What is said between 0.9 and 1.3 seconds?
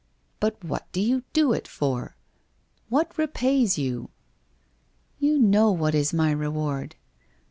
do you